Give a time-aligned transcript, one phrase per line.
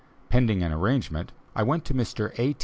[0.29, 2.33] Pending an arrangement, I went to Mr.
[2.39, 2.55] A.